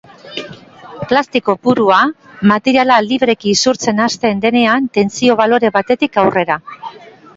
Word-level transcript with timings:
Plastiko 1.11 1.55
purua: 1.67 1.99
materiala 2.53 2.97
libreki 3.09 3.53
isurtzen 3.59 4.01
hasten 4.07 4.41
denean 4.47 4.89
tentsio-balore 4.99 5.73
batetik 5.77 6.19
aurrera. 6.23 6.59